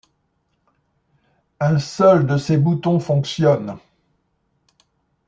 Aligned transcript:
Un 1.59 1.77
seul 1.77 2.25
de 2.25 2.37
ces 2.39 2.57
boutons 2.57 2.99
fonctionne. 2.99 3.77